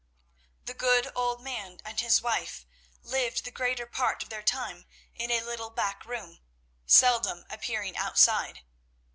The 0.65 0.73
good 0.73 1.11
old 1.13 1.43
man 1.43 1.79
and 1.85 1.99
his 1.99 2.23
wife 2.23 2.65
lived 3.03 3.43
the 3.45 3.51
greater 3.51 3.85
part 3.85 4.23
of 4.23 4.29
their 4.29 4.41
time 4.41 4.87
in 5.13 5.29
a 5.29 5.41
little 5.41 5.69
back 5.69 6.05
room, 6.05 6.39
seldom 6.87 7.45
appearing 7.51 7.95
outside. 7.95 8.61